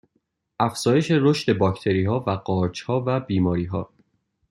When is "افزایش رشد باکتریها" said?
0.59-2.19